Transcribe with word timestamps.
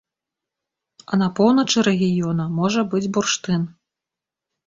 А 1.11 1.19
на 1.21 1.25
поўначы 1.39 1.83
рэгіёна 1.89 2.47
можа 2.59 2.81
быць 2.93 3.11
бурштын. 3.17 3.61